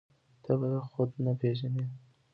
ته 0.43 0.51
به 0.59 0.67
يې 0.73 0.79
خود 0.91 1.09
نه 1.25 1.33
پېژنې. 1.39 1.85